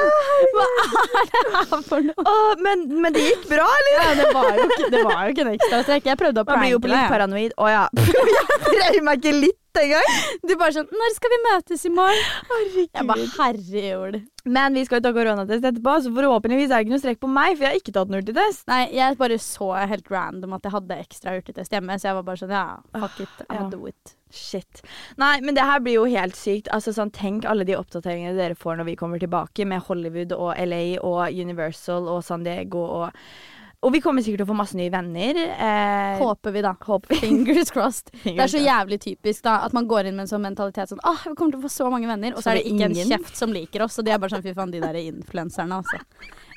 Hva 0.56 0.66
er 1.22 1.30
det 1.32 1.44
her 1.56 1.84
for 1.90 2.06
noe? 2.06 2.24
Åh, 2.24 2.54
men, 2.64 2.86
men 3.04 3.16
det 3.16 3.26
gikk 3.26 3.48
bra, 3.52 3.68
eller? 3.80 3.98
Ja, 3.98 4.08
det, 4.22 4.30
var 4.36 4.50
jo 4.56 4.68
ikke, 4.70 4.90
det 4.94 5.04
var 5.04 5.20
jo 5.20 5.36
ikke 5.36 5.46
en 5.46 5.54
ekstra 5.56 5.82
strekk, 5.84 6.10
Jeg 6.12 6.22
prøvde 6.22 6.46
å 6.46 6.50
Man 6.50 6.64
blir 6.64 6.76
jo 6.76 6.82
litt 6.86 7.12
paranoid. 7.12 7.56
Å 7.60 7.72
ja. 7.72 7.86
Jeg 8.06 8.62
bryr 8.64 9.02
meg 9.04 9.20
ikke 9.20 9.36
litt 9.44 9.60
engang. 9.82 10.16
Du 10.48 10.56
bare 10.56 10.76
sånn 10.76 10.88
'Når 10.90 11.16
skal 11.16 11.34
vi 11.34 11.42
møtes 11.50 11.86
i 11.86 11.92
morgen?' 11.94 12.90
Jeg 12.96 13.08
bare 13.08 13.28
herrejord. 13.38 14.22
Men 14.46 14.76
vi 14.78 14.84
skal 14.86 15.00
jo 15.00 15.06
ta 15.08 15.14
koronatest 15.14 15.66
etterpå, 15.66 15.94
så 16.06 16.12
forhåpentligvis 16.14 16.70
er 16.70 16.78
det 16.78 16.86
ikke 16.86 16.94
noe 16.94 17.02
strekk 17.02 17.22
på 17.24 17.30
meg, 17.34 17.56
for 17.56 17.66
jeg 17.66 17.72
har 17.72 17.80
ikke 17.80 17.94
tatt 17.96 18.12
en 18.12 18.18
hurtigtest. 18.20 18.68
Nei, 18.70 18.84
jeg 18.94 19.18
bare 19.18 19.40
så 19.42 19.72
helt 19.90 20.12
random 20.14 20.54
at 20.54 20.68
jeg 20.68 20.76
hadde 20.76 21.00
ekstra 21.02 21.34
hurtigtest 21.34 21.74
hjemme, 21.74 21.98
så 21.98 22.12
jeg 22.12 22.20
var 22.20 22.28
bare 22.28 22.42
sånn 22.44 22.54
ja, 22.54 22.68
fuck 22.94 23.18
it, 23.26 23.42
I'm 23.50 23.64
ja. 23.64 23.70
do 23.74 23.88
it. 23.90 24.14
Shit. 24.36 24.84
Nei, 25.18 25.40
men 25.42 25.56
det 25.58 25.66
her 25.66 25.82
blir 25.82 25.98
jo 25.98 26.06
helt 26.12 26.38
sykt. 26.38 26.70
Altså 26.76 26.94
sånn, 26.94 27.14
Tenk 27.16 27.46
alle 27.48 27.66
de 27.66 27.78
oppdateringene 27.78 28.36
dere 28.38 28.58
får 28.60 28.78
når 28.78 28.90
vi 28.90 28.98
kommer 29.00 29.22
tilbake 29.22 29.66
med 29.66 29.86
Hollywood 29.88 30.36
og 30.36 30.54
LA 30.60 31.00
og 31.00 31.32
Universal 31.32 32.10
og 32.12 32.22
San 32.28 32.44
Diego 32.46 32.84
og 32.84 33.26
Og 33.86 33.92
vi 33.94 34.00
kommer 34.02 34.24
sikkert 34.26 34.42
til 34.42 34.48
å 34.48 34.50
få 34.50 34.58
masse 34.58 34.74
nye 34.80 34.90
venner. 34.90 35.38
Eh, 35.38 36.18
Håper 36.18 36.52
vi, 36.56 36.62
da. 36.66 36.72
håper 36.88 37.12
vi. 37.14 37.20
Fingers 37.22 37.70
crossed. 37.72 38.10
Det 38.26 38.34
er 38.42 38.50
så 38.50 38.58
jævlig 38.64 38.98
typisk 39.04 39.44
da 39.46 39.60
at 39.68 39.76
man 39.78 39.86
går 39.88 40.10
inn 40.10 40.16
med 40.18 40.26
en 40.26 40.32
sånn 40.32 40.42
mentalitet 40.42 40.90
sånn 40.90 41.04
Åh, 41.06 41.22
vi 41.30 41.36
kommer 41.38 41.54
til 41.54 41.62
å 41.62 41.66
få 41.68 41.72
så 41.76 41.92
mange 41.94 42.10
venner, 42.10 42.34
og 42.34 42.42
så, 42.42 42.48
Så 42.48 42.54
er 42.56 42.60
det 42.60 42.66
ikke 42.66 42.74
ingen. 42.90 42.96
en 43.06 43.12
kjeft 43.14 43.38
som 43.38 43.54
liker 43.54 43.86
oss, 43.86 44.00
og 44.02 44.08
de 44.08 44.16
er 44.16 44.18
bare 44.24 44.34
sånn 44.34 44.44
fy 44.46 44.56
faen, 44.58 44.74
de 44.74 44.82
der 44.82 44.98
influenserne, 45.04 45.78
altså. 45.84 46.02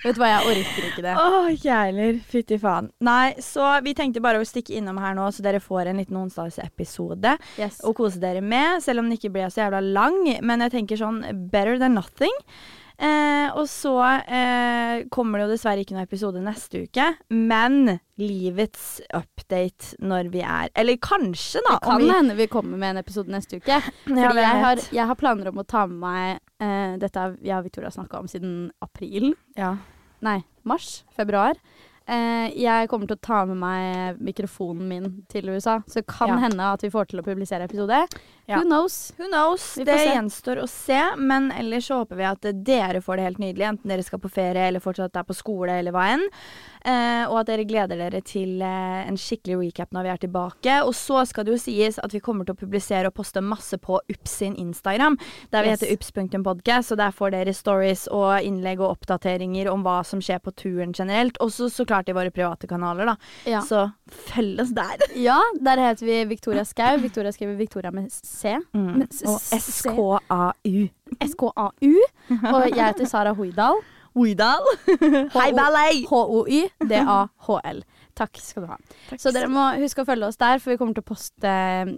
Vet 0.05 0.15
du 0.15 0.21
hva, 0.23 0.29
jeg 0.31 0.47
orker 0.55 0.89
ikke 0.89 1.03
det. 1.05 1.15
Åh, 1.19 1.47
jævler. 1.59 2.19
Fytti 2.31 2.59
faen. 2.63 2.89
Nei, 3.05 3.35
så 3.43 3.67
vi 3.83 3.93
tenkte 3.99 4.23
bare 4.23 4.39
å 4.41 4.47
stikke 4.47 4.77
innom 4.79 4.97
her 5.03 5.17
nå, 5.19 5.27
så 5.35 5.43
dere 5.45 5.59
får 5.61 5.91
en 5.91 5.99
liten 6.01 6.17
onsdagsepisode 6.21 7.37
Yes. 7.59 7.81
å 7.83 7.93
kose 7.99 8.21
dere 8.23 8.41
med. 8.41 8.81
Selv 8.85 9.03
om 9.03 9.09
den 9.11 9.19
ikke 9.19 9.33
ble 9.35 9.49
så 9.51 9.65
jævla 9.67 9.81
lang. 9.85 10.21
Men 10.41 10.61
jeg 10.65 10.71
tenker 10.79 11.01
sånn 11.01 11.21
better 11.51 11.79
than 11.83 11.95
nothing. 11.99 12.33
Eh, 12.99 13.49
og 13.55 13.69
så 13.71 13.93
eh, 14.27 15.05
kommer 15.15 15.39
det 15.39 15.45
jo 15.47 15.53
dessverre 15.53 15.85
ikke 15.85 15.95
noen 15.95 16.07
episode 16.09 16.41
neste 16.43 16.81
uke. 16.89 17.05
Men 17.31 17.99
livets 18.19 19.01
update 19.15 19.95
når 20.03 20.31
vi 20.33 20.41
er 20.43 20.73
Eller 20.75 20.99
kanskje, 20.99 21.63
da. 21.69 21.77
Det 21.79 21.85
kan 21.87 22.03
vi, 22.03 22.09
hende 22.11 22.35
vi 22.41 22.49
kommer 22.51 22.77
med 22.81 22.97
en 22.97 23.03
episode 23.05 23.31
neste 23.31 23.61
uke. 23.63 23.79
Fordi 24.05 24.19
Ja, 24.25 24.33
jeg, 24.35 24.63
har, 24.65 24.83
jeg 24.99 25.07
har 25.13 25.21
planer 25.21 25.53
om 25.53 25.63
å 25.63 25.67
ta 25.69 25.85
med 25.87 26.01
meg 26.03 26.41
eh, 26.65 26.97
Dette 26.99 27.23
har 27.23 27.37
jeg 27.39 27.59
og 27.61 27.69
Victoria 27.71 27.91
snakka 27.95 28.19
om 28.25 28.27
siden 28.31 28.59
april. 28.83 29.31
ja. 29.57 29.77
Nei, 30.19 30.41
mars. 30.67 31.05
Februar. 31.15 31.55
Eh, 32.11 32.49
jeg 32.59 32.89
kommer 32.91 33.07
til 33.07 33.15
å 33.15 33.23
ta 33.23 33.45
med 33.47 33.61
meg 33.61 34.17
mikrofonen 34.19 34.89
min 34.91 35.05
til 35.31 35.47
USA, 35.53 35.77
så 35.87 36.01
det 36.01 36.09
kan 36.11 36.33
Ja. 36.33 36.39
hende 36.49 36.73
at 36.73 36.83
vi 36.83 36.91
får 36.91 37.07
til 37.13 37.21
å 37.21 37.23
publisere 37.23 37.69
episode. 37.69 38.01
Ja. 38.49 38.63
Who 38.63 38.65
knows? 38.65 39.13
Who 39.19 39.27
knows? 39.29 39.75
Det 39.75 39.99
se. 39.99 40.05
gjenstår 40.09 40.63
å 40.63 40.67
se. 40.67 41.01
Men 41.21 41.51
ellers 41.53 41.91
så 41.91 42.01
håper 42.01 42.17
vi 42.17 42.25
at 42.25 42.47
dere 42.65 43.03
får 43.05 43.21
det 43.21 43.27
helt 43.27 43.43
nydelig, 43.43 43.67
enten 43.69 43.93
dere 43.93 44.07
skal 44.07 44.23
på 44.23 44.31
ferie 44.33 44.71
eller 44.71 44.81
fortsatt 44.81 45.19
er 45.21 45.27
på 45.29 45.37
skole 45.37 45.75
eller 45.83 45.93
hva 45.93 46.07
enn. 46.15 46.25
Eh, 46.89 47.25
og 47.29 47.41
at 47.43 47.49
dere 47.51 47.67
gleder 47.69 47.99
dere 48.01 48.23
til 48.25 48.63
eh, 48.65 49.03
en 49.11 49.17
skikkelig 49.21 49.59
recap 49.61 49.91
når 49.93 50.07
vi 50.07 50.11
er 50.15 50.21
tilbake. 50.23 50.77
Og 50.87 50.95
så 50.97 51.21
skal 51.29 51.45
det 51.45 51.53
jo 51.53 51.59
sies 51.61 51.99
at 52.01 52.15
vi 52.15 52.21
kommer 52.25 52.47
til 52.49 52.55
å 52.57 52.61
publisere 52.63 53.11
og 53.11 53.17
poste 53.19 53.43
masse 53.45 53.77
på 53.83 53.99
Ups 54.09 54.39
sin 54.41 54.55
Instagram, 54.57 55.19
der 55.53 55.67
vi 55.67 55.69
Yes. 55.75 55.83
heter 55.83 55.93
ups.podcast. 55.99 56.95
Og 56.95 57.01
der 57.03 57.13
får 57.13 57.35
dere 57.35 57.53
stories 57.53 58.07
og 58.09 58.39
innlegg 58.41 58.81
og 58.81 58.95
oppdateringer 58.97 59.69
om 59.69 59.85
hva 59.85 59.99
som 60.09 60.23
skjer 60.25 60.41
på 60.41 60.55
turen 60.57 60.95
generelt. 60.97 61.37
Og 61.45 61.53
så 61.53 61.69
klart 61.85 62.09
i 62.09 62.17
våre 62.17 62.33
private 62.33 62.67
kanaler, 62.71 63.11
da. 63.13 63.17
Ja. 63.45 63.61
Så 63.61 63.83
følg 64.31 64.63
oss 64.65 64.73
der. 64.73 65.05
ja, 65.29 65.37
der 65.61 65.85
heter 65.91 66.09
vi 66.09 66.23
Victoria 66.33 66.65
Skau. 66.65 66.97
Victoria 67.05 67.35
skriver 67.37 67.59
Victoria 67.61 67.93
med 67.93 68.09
C. 68.17 68.57
Mm. 68.73 68.89
Med 69.03 69.13
s- 69.13 69.27
Og 69.29 69.37
SKAU. 69.61 70.17
SKAU. 70.25 70.89
S-K-A-U. 71.29 71.95
Og 72.55 72.65
jeg 72.73 72.85
heter 72.85 73.09
Sara 73.09 73.33
Hoidal. 73.37 73.77
Oidal. 74.19 74.63
Hei, 75.35 75.53
Ballet! 75.53 76.05
H-o-y-d-a-h-l. 77.39 77.83
Takk 78.19 78.39
skal 78.43 78.63
du 78.65 78.69
ha. 78.73 78.77
Så 79.19 79.31
dere 79.35 79.49
må 79.51 79.63
huske 79.79 80.03
å 80.03 80.07
følge 80.09 80.27
oss 80.27 80.39
der, 80.41 80.59
for 80.59 80.73
vi 80.73 80.79
kommer 80.81 80.97
til 80.97 81.05
å 81.05 81.09
poste 81.09 81.53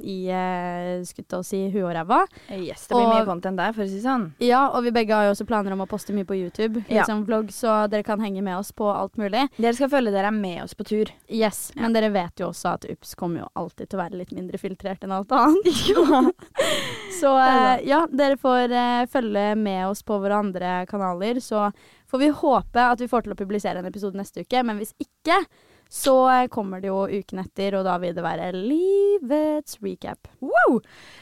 i 0.05 0.17
uh, 0.29 1.01
skutt 1.09 1.33
å 1.39 1.43
si 1.47 1.63
huet 1.73 1.85
og 1.87 1.95
ræva. 1.97 2.19
Yes, 2.53 2.87
det 2.87 2.95
blir 2.97 3.07
Og- 3.07 3.15
mye 3.15 3.27
content 3.29 3.57
der, 3.57 3.73
for 3.73 3.85
å 3.85 3.89
si 3.89 4.01
sånn. 4.05 4.29
Ja, 4.45 4.67
og 4.69 4.85
vi 4.85 4.91
begge 4.95 5.15
har 5.17 5.25
jo 5.29 5.33
også 5.35 5.47
planer 5.49 5.73
om 5.73 5.81
å 5.85 5.89
poste 5.89 6.13
mye 6.17 6.29
på 6.29 6.37
YouTube, 6.37 6.85
Ja. 6.89 7.03
liksom 7.03 7.25
vlogg, 7.27 7.49
så 7.57 7.89
dere 7.91 8.03
kan 8.05 8.21
henge 8.21 8.43
med 8.43 8.57
oss 8.59 8.73
på 8.73 8.85
alt 8.93 9.17
mulig. 9.17 9.49
Dere 9.57 9.75
skal 9.75 9.89
føle 9.89 10.13
dere 10.13 10.29
er 10.29 10.37
med 10.37 10.63
oss 10.65 10.75
på 10.75 10.85
tur. 10.85 11.11
Yes, 11.29 11.73
Men 11.77 11.93
dere 11.97 12.11
vet 12.13 12.37
jo 12.41 12.51
også 12.51 12.75
at 12.75 12.85
UPS 12.91 13.15
kommer 13.17 13.41
jo 13.41 13.49
alltid 13.57 13.89
til 13.89 13.99
å 13.99 14.03
være 14.05 14.19
litt 14.21 14.33
mindre 14.33 14.59
filtrert 14.59 15.03
enn 15.05 15.13
alt 15.13 15.33
annet. 15.33 15.65
så 17.21 17.33
uh, 17.37 17.79
ja, 17.87 18.07
dere 18.13 18.37
får 18.41 18.73
uh, 18.73 19.07
følge 19.11 19.55
med 19.57 19.87
oss 19.89 20.03
på 20.03 20.19
våre 20.21 20.37
andre 20.41 20.87
kanaler, 20.91 21.41
så 21.41 21.71
får 22.11 22.19
vi 22.19 22.29
håpe 22.35 22.83
at 22.91 23.01
vi 23.01 23.07
får 23.09 23.23
til 23.23 23.33
å 23.35 23.39
publisere 23.39 23.79
en 23.79 23.87
episode 23.87 24.19
neste 24.19 24.43
uke. 24.43 24.63
Men 24.67 24.81
hvis 24.81 24.91
ikke, 24.99 25.09
så 25.91 26.31
eh, 26.31 26.49
kommer 26.49 26.81
det 26.81 26.89
jo 26.89 27.09
uken 27.11 27.43
etter, 27.43 27.75
og 27.75 27.85
da 27.85 27.97
vil 27.99 28.15
det 28.15 28.23
være 28.23 28.53
livets 28.55 29.81
recap. 29.83 30.29
Wow! 30.39 30.79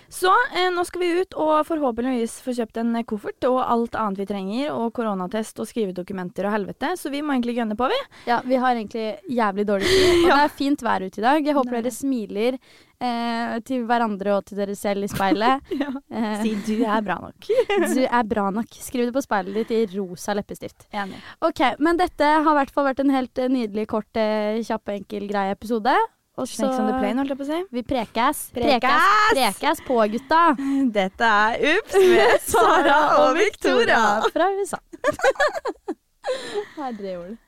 Så 0.09 0.31
eh, 0.57 0.71
nå 0.73 0.85
skal 0.89 1.03
vi 1.03 1.09
ut 1.21 1.35
og 1.37 1.67
forhåpentligvis 1.69 2.39
få 2.41 2.55
kjøpt 2.57 2.79
en 2.81 2.97
koffert 3.09 3.45
og 3.49 3.59
alt 3.61 3.97
annet 4.01 4.23
vi 4.23 4.27
trenger, 4.31 4.71
og 4.73 4.91
koronatest 4.97 5.61
og 5.61 5.69
skrivedokumenter 5.69 6.49
og 6.49 6.55
helvete, 6.57 6.95
så 6.97 7.13
vi 7.13 7.21
må 7.21 7.35
egentlig 7.37 7.59
gønne 7.59 7.77
på, 7.77 7.91
vi. 7.93 7.99
Ja, 8.31 8.41
vi 8.49 8.57
har 8.57 8.73
egentlig 8.79 9.07
jævlig 9.29 9.67
dårlig 9.69 9.91
tid, 9.93 10.25
og 10.25 10.33
det 10.39 10.45
er 10.47 10.55
fint 10.57 10.85
vær 10.87 11.05
ute 11.05 11.21
i 11.21 11.27
dag. 11.29 11.45
Jeg 11.45 11.59
håper 11.59 11.77
Det 11.77 11.81
er 11.83 11.87
dere 11.91 11.99
smiler 11.99 12.57
eh, 12.57 13.55
til 13.69 13.85
hverandre 13.89 14.39
og 14.39 14.49
til 14.49 14.63
dere 14.63 14.79
selv 14.81 15.05
i 15.05 15.13
speilet. 15.13 15.69
Eh, 16.09 16.41
Si 16.41 16.55
du 16.65 16.81
er 16.89 17.03
bra 17.05 17.19
nok. 17.21 17.47
du 17.95 18.01
er 18.09 18.23
bra 18.27 18.47
nok. 18.51 18.73
Skriv 18.81 19.07
det 19.07 19.13
på 19.15 19.21
speilet 19.23 19.55
ditt 19.61 19.71
i 19.77 19.99
rosa 19.99 20.33
leppestift. 20.35 20.87
Enig. 20.97 21.19
Ok, 21.45 21.61
men 21.85 22.01
dette 22.01 22.25
har 22.25 22.49
i 22.49 22.57
hvert 22.63 22.73
fall 22.75 22.89
vært 22.89 23.03
en 23.05 23.13
helt 23.13 23.39
eh, 23.39 23.51
nydelig, 23.53 23.85
kort, 23.93 24.09
eh, 24.19 24.59
kjapp, 24.67 24.89
enkel, 24.97 25.29
grei 25.31 25.51
episode. 25.53 25.93
Og 26.39 26.47
så 26.47 26.55
Snakes 26.55 26.79
on 26.79 26.87
the 26.87 26.99
plane, 27.01 27.19
holdt 27.19 27.33
jeg 27.35 27.39
på 27.41 27.47
å 27.47 27.49
si. 27.49 27.59
vi 27.75 27.83
prekes. 27.83 28.43
Prekes! 28.55 29.09
Prekes 29.33 29.83
på, 29.89 29.97
gutta. 30.13 30.43
Dette 30.99 31.33
er 31.49 31.65
Ups 31.73 31.97
med 31.99 32.47
Sara 32.47 33.01
og 33.25 33.35
Victoria. 33.41 34.03
Fra 34.31 34.47
USA. 34.55 34.79
Herre 36.79 37.15
jord. 37.17 37.39